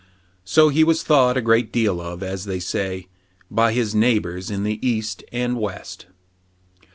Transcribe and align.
So 0.43 0.69
he 0.69 0.83
was 0.83 1.03
thought 1.03 1.37
a 1.37 1.43
great 1.43 1.71
deal 1.71 2.01
of, 2.01 2.23
as 2.23 2.45
they 2.45 2.59
say," 2.59 3.07
by 3.51 3.71
his 3.71 3.93
neighboi!«6 3.93 4.49
in 4.49 4.63
the 4.63 4.79
East 4.81 5.23
and 5.31 5.59
West." 5.59 6.07